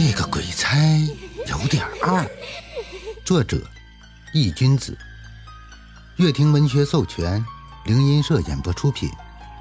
[0.00, 0.78] 这个鬼差
[1.48, 2.24] 有点二。
[3.24, 3.60] 作者：
[4.32, 4.96] 易君子，
[6.18, 7.44] 乐亭文学授权，
[7.84, 9.10] 灵音社演播出品，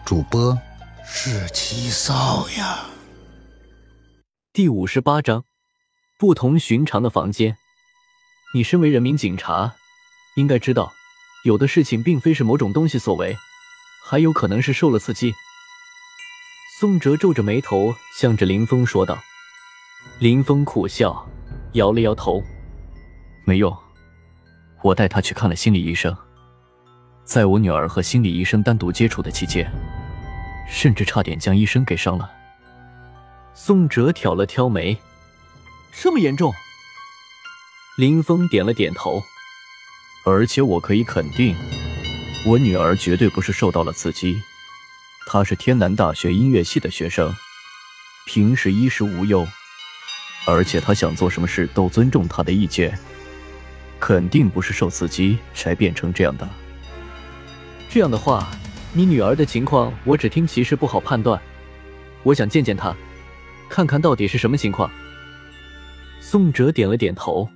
[0.05, 0.55] 主播
[1.03, 2.85] 是七少呀。
[4.53, 5.44] 第五十八章：
[6.19, 7.58] 不同寻常的房间。
[8.54, 9.74] 你身为人民警察，
[10.35, 10.94] 应该知道，
[11.46, 13.35] 有的事情并非是某种东西所为，
[14.06, 15.33] 还有可能是受了刺激。
[16.80, 19.17] 宋哲皱着眉头，向着林峰说道。
[20.20, 21.30] 林峰苦笑，
[21.73, 22.44] 摇了摇头，
[23.45, 23.75] 没用。
[24.81, 26.16] 我带他去看了心理医生，
[27.23, 29.72] 在我女儿和心理医生单独接触的期间，
[30.67, 32.27] 甚至差点将医生给伤了。
[33.53, 34.98] 宋哲挑了挑眉，
[35.91, 36.52] 这么严重？
[37.95, 39.22] 林峰点了点头，
[40.25, 41.55] 而且我可以肯定，
[42.47, 44.41] 我女儿绝对不是受到了刺激。
[45.27, 47.31] 她是天南大学音乐系的学生，
[48.25, 49.47] 平时衣食无忧。
[50.50, 52.98] 而且他想做什么事都尊重他的意见，
[54.00, 56.48] 肯定不是受刺激才变成这样的。
[57.90, 58.48] 这样的话，
[58.94, 61.40] 你女儿的情况我只听其实不好判断。
[62.23, 62.95] 我想见见她，
[63.68, 64.90] 看看到底是什么情况。
[66.22, 67.50] 宋哲点了点头，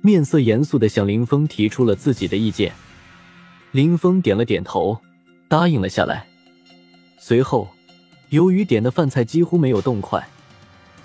[0.00, 2.72] 面色严肃的向林峰提出了自己的意见。
[3.72, 4.98] 林峰点了点头，
[5.48, 6.26] 答应了下来。
[7.18, 7.68] 随后，
[8.30, 10.26] 由于点的饭菜几乎没有动筷。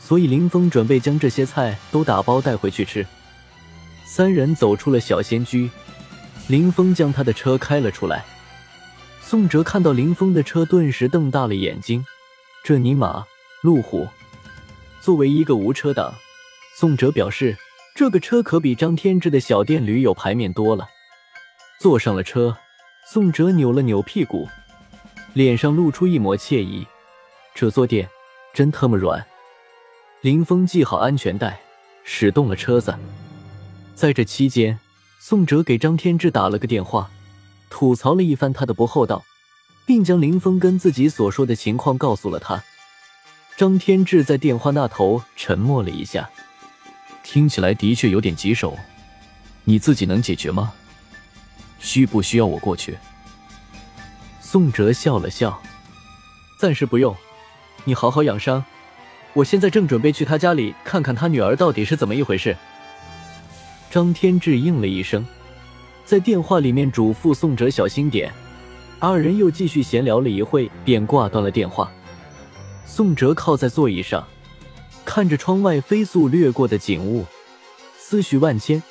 [0.07, 3.05] 所以林峰准备将这些菜都打包带回去吃。
[4.05, 5.69] 三人走出了小仙居，
[6.47, 8.23] 林峰将他的车开了出来。
[9.21, 12.05] 宋哲看到林峰的车，顿时瞪大了眼睛
[12.63, 13.25] ：“这尼玛，
[13.61, 14.07] 路虎！”
[15.03, 16.13] 作为一个无车党，
[16.77, 17.57] 宋哲表示
[17.93, 20.87] 这个车可比张天志的小电驴有排面多了。
[21.81, 22.55] 坐上了车，
[23.11, 24.47] 宋哲扭了扭屁股，
[25.33, 26.87] 脸上露出一抹惬意
[27.53, 28.07] ：“这坐垫
[28.53, 29.21] 真他妈软。”
[30.21, 31.59] 林峰系好安全带，
[32.03, 32.97] 驶动了车子。
[33.93, 34.79] 在这期间，
[35.19, 37.11] 宋哲给张天志打了个电话，
[37.69, 39.23] 吐槽了一番他的不厚道，
[39.85, 42.63] 并将林峰跟自己所说的情况告诉了他。
[43.55, 46.27] 张天志在电话那头沉默了一下，
[47.23, 48.75] 听起来的确有点棘手，
[49.65, 50.73] 你自己能解决吗？
[51.77, 52.97] 需不需要我过去？
[54.41, 55.61] 宋哲笑了笑，
[56.59, 57.15] 暂时不用，
[57.83, 58.65] 你好好养伤。
[59.37, 62.57] 我现在正准备去他家里看看他女儿到底是怎么一回事。
[63.91, 65.23] 张天志应了一声，
[66.03, 68.33] 在电话里面嘱咐宋哲小心点。
[68.97, 71.91] 二人又继续闲聊了一会，便挂断了电话。
[72.83, 74.25] 宋哲靠在座椅上，
[75.05, 77.23] 看着窗外飞速掠过的景物，
[77.95, 78.81] 思绪万千，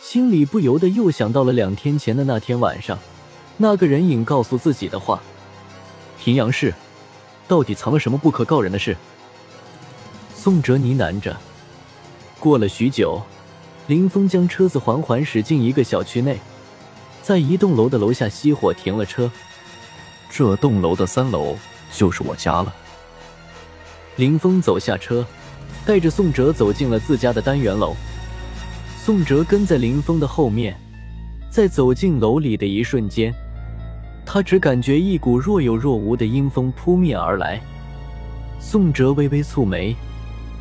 [0.00, 2.96] 心里不由得又想到了两天前的那天晚上，
[3.56, 5.20] 那个人影告诉自己的话：
[6.20, 6.72] 平阳市
[7.48, 8.96] 到底藏了什么不可告人的事？
[10.46, 11.36] 宋哲呢喃着，
[12.38, 13.20] 过了许久，
[13.88, 16.38] 林峰将车子缓缓驶进一个小区内，
[17.20, 19.28] 在一栋楼的楼下熄火停了车。
[20.30, 21.56] 这栋楼的三楼
[21.92, 22.72] 就是我家了。
[24.14, 25.26] 林峰走下车，
[25.84, 27.96] 带着宋哲走进了自家的单元楼。
[28.96, 30.78] 宋哲跟在林峰的后面，
[31.50, 33.34] 在走进楼里的一瞬间，
[34.24, 37.60] 他只感觉一股若有若无的阴风扑面而来。
[38.60, 39.96] 宋哲微微蹙眉。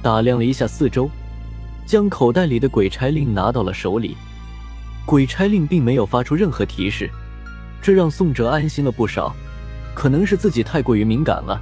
[0.06, 1.10] 打量了一下四周，
[1.84, 4.16] 将口袋里的鬼差令拿到了手里。
[5.04, 7.10] 鬼差令并没有发出任何提示，
[7.82, 9.36] 这让宋哲安心了不少。
[9.96, 11.60] 可能是自己太过于敏感了。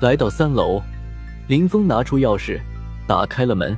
[0.00, 0.80] 来到三楼，
[1.48, 2.60] 林峰拿出钥匙，
[3.04, 3.76] 打开了门。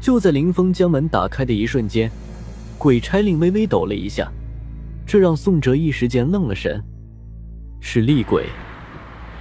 [0.00, 2.10] 就在林峰将门打开的一瞬间，
[2.78, 4.32] 鬼差令微微抖了一下，
[5.06, 6.82] 这让宋哲一时间愣了神。
[7.82, 8.46] 是厉鬼。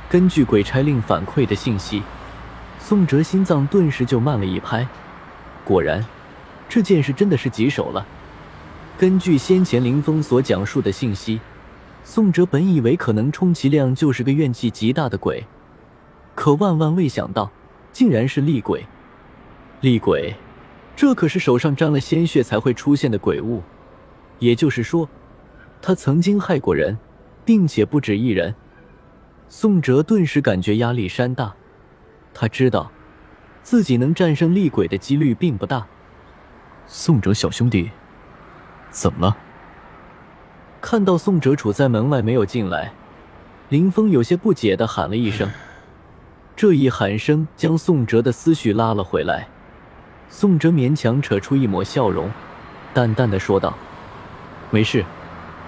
[0.10, 2.02] 根据鬼差令反馈的信息。
[2.84, 4.86] 宋哲心脏顿时就慢了一拍，
[5.64, 6.06] 果然，
[6.68, 8.06] 这件事真的是棘手了。
[8.98, 11.40] 根据先前林峰所讲述的信息，
[12.04, 15.46] 宋哲本以为可能充其量就是个怨气极大的鬼，
[16.36, 17.50] 可万万未想到，
[17.94, 18.86] 竟然是厉鬼。
[19.80, 20.36] 厉鬼，
[20.96, 23.62] 这可是手上沾了鲜血才会出现的鬼物，
[24.40, 25.08] 也就是说，
[25.82, 26.98] 他曾经害过人，
[27.46, 28.54] 并且不止一人。
[29.48, 31.54] 宋哲顿时感觉压力山大。
[32.34, 32.92] 他知道，
[33.64, 35.86] 自己能战胜厉鬼的几率并不大。
[36.88, 37.92] 宋哲小兄弟，
[38.90, 39.38] 怎么了？
[40.82, 42.92] 看到宋哲处在门外没有进来，
[43.70, 45.50] 林峰有些不解的喊了一声。
[46.56, 49.48] 这一喊声将宋哲的思绪拉了回来。
[50.30, 52.32] 宋哲勉强扯出一抹笑容，
[52.94, 53.74] 淡淡的说道
[54.72, 55.06] ：“没事，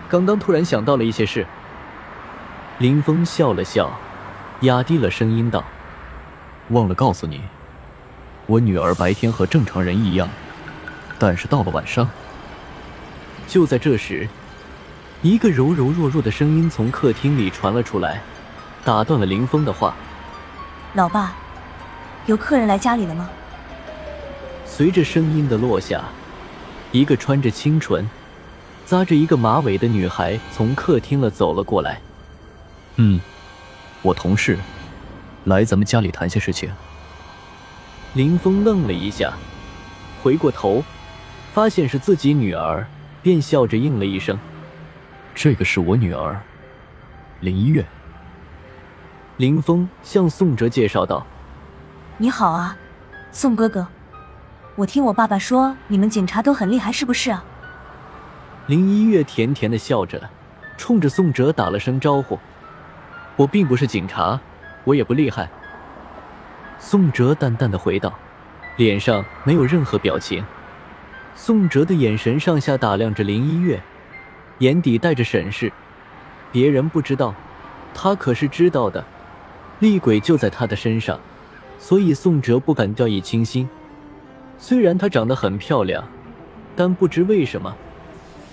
[0.10, 1.46] 刚刚突然想到了一些事。”
[2.80, 3.92] 林峰笑了笑，
[4.62, 5.64] 压低了声音道。
[6.70, 7.42] 忘了告诉你，
[8.46, 10.30] 我女儿白天和正常人一样，
[11.20, 12.10] 但是到了晚上，
[13.48, 14.28] 就在这时，
[15.22, 18.22] 一个柔柔弱弱的声音从客厅里传了出来，
[18.84, 19.94] 打断了林峰的话。
[20.94, 21.34] 老爸，
[22.26, 23.30] 有客人来家里了吗？
[24.66, 26.04] 随着声音的落下，
[26.92, 28.10] 一个穿着清纯、
[28.86, 32.00] 扎着一个马尾的女孩从客厅了走了过来。
[32.96, 33.20] 嗯，
[34.02, 34.58] 我同事
[35.46, 36.72] 来咱们家里谈些事情。
[38.14, 39.34] 林峰愣了一下，
[40.22, 40.84] 回过头，
[41.54, 42.86] 发现是自己女儿，
[43.22, 44.38] 便笑着应了一声
[45.34, 46.40] ：“这个是我女儿，
[47.40, 47.86] 林一月。”
[49.38, 51.26] 林峰向宋哲介绍道
[52.18, 52.78] ：“你好啊，
[53.32, 53.88] 宋哥哥，
[54.76, 57.44] 我听我爸爸说你们警察都很厉害，是不是啊？”
[58.68, 60.30] 林一月甜甜的笑着，
[60.78, 62.40] 冲着宋哲打了声招呼
[63.36, 64.40] ：“我并不是警察，
[64.84, 65.50] 我也不厉害。”
[66.80, 68.14] 宋哲淡淡的回道，
[68.78, 70.44] 脸上没有任何表情。
[71.36, 73.82] 宋哲的眼神上下打量着林一月，
[74.60, 75.72] 眼底带着审视。
[76.52, 77.34] 别人不知道，
[77.94, 79.04] 他可是知道的。
[79.80, 81.20] 厉鬼就在他的身上，
[81.80, 83.68] 所以宋哲不敢掉以轻心。
[84.60, 86.04] 虽然她长得很漂亮，
[86.76, 87.76] 但不知为什么，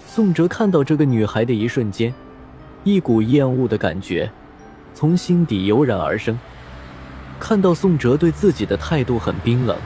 [0.07, 2.13] 宋哲看到这个女孩的一瞬间，
[2.83, 4.31] 一股厌恶的感觉
[4.95, 6.39] 从心底油然而生。
[7.39, 9.77] 看到宋哲对自己的态度很冰冷，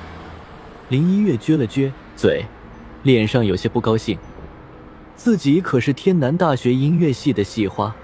[0.89, 2.45] 林一月撅了撅嘴，
[3.05, 4.19] 脸上有些不高兴。
[5.15, 7.95] 自己可是天南大学音乐系的系花。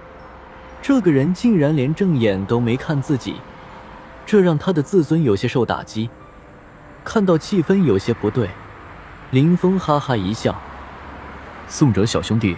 [0.81, 3.35] 这个人竟然连正眼都没看自己，
[4.25, 6.09] 这让他的自尊有些受打击。
[7.05, 8.49] 看到气氛有些不对，
[9.33, 10.55] 林峰哈哈一笑
[11.67, 12.57] ：“宋哲小兄弟，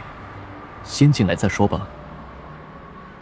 [0.85, 1.89] 先进来再说吧。”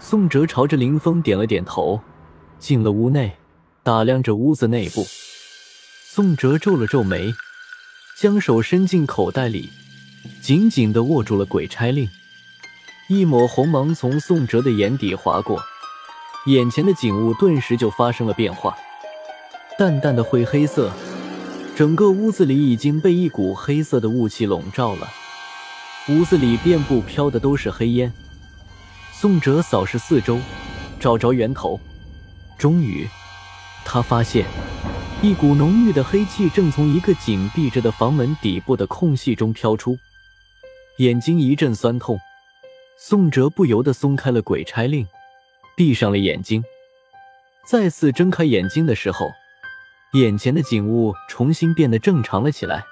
[0.02, 2.00] 宋哲朝着林峰点了点头，
[2.58, 3.36] 进了屋内，
[3.82, 5.06] 打量着屋子内部。
[6.02, 7.34] 宋哲皱了皱眉，
[8.18, 9.68] 将手伸进口袋里，
[10.40, 12.08] 紧紧的握住了鬼差令。
[13.08, 15.62] 一抹红芒从宋哲的眼底划过，
[16.46, 18.74] 眼前的景物顿时就发生了变化，
[19.78, 20.90] 淡淡的灰黑色，
[21.76, 25.06] 整个屋子里已经被一股黑色的雾气笼罩了。
[26.08, 28.10] 屋子里遍布飘的都是黑烟。
[29.20, 30.40] 宋哲扫视四周，
[30.98, 31.78] 找着源头，
[32.56, 33.06] 终于，
[33.84, 34.46] 他发现
[35.20, 39.94] 一股浓郁的黑气正从一个紧闭着的房门底部的空隙中飘出，
[40.96, 42.18] 眼睛一阵酸痛。
[42.96, 45.06] 宋哲不由得松开了鬼差令，
[45.76, 46.64] 闭上了眼睛。
[47.66, 49.30] 再次睁开眼睛的时候，
[50.14, 52.84] 眼前的景物重新变得正常了起来。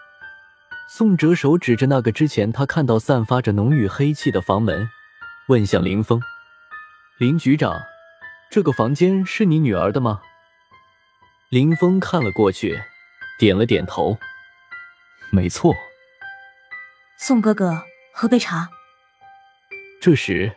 [0.91, 4.87] 宋哲手指着那个之前他看到散发着浓郁黑气的房门，
[5.49, 6.21] 问向林峰
[7.19, 7.81] ：“林局长，
[8.50, 10.21] 这个房间是你女儿的吗？”
[11.49, 12.79] 林峰看了过去，
[13.39, 14.19] 点了点头
[15.33, 15.75] ：“没错。”
[17.19, 18.69] 宋哥哥，喝杯茶。
[20.03, 20.53] 这时，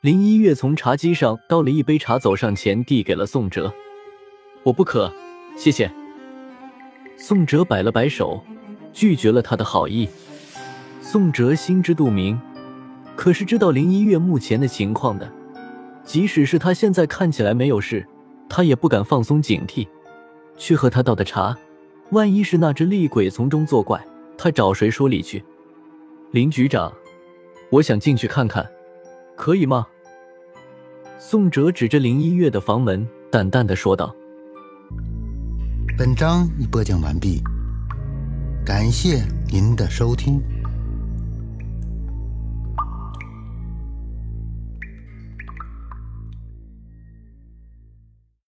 [0.00, 3.74] 林一月从茶几上倒了一杯茶，走上前递给了宋哲。
[4.62, 5.14] 我不渴，
[5.58, 5.92] 谢谢。
[7.18, 8.42] 宋哲摆了摆手，
[8.94, 10.08] 拒绝了他的好意。
[11.02, 12.40] 宋哲心知肚明，
[13.16, 15.30] 可是知道林一月目前的情况的，
[16.04, 18.06] 即使是他现在看起来没有事，
[18.48, 19.86] 他也不敢放松警惕，
[20.56, 21.56] 去喝他倒的茶。
[22.10, 24.04] 万一是那只厉鬼从中作怪，
[24.36, 25.42] 他找谁说理去？
[26.32, 26.92] 林局长。
[27.70, 28.68] 我想进去看看，
[29.34, 29.86] 可以吗？
[31.18, 34.14] 宋哲指着林一月的房门，淡淡的说道
[35.96, 37.42] ：“本章已播讲完毕，
[38.62, 40.38] 感谢您的收听。”